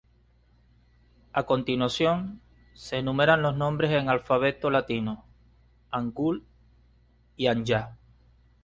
[1.31, 2.41] A continuación,
[2.73, 5.25] se enumeran los nombres en alfabeto latino,
[5.91, 6.43] Hangul
[7.35, 7.99] y Hanja.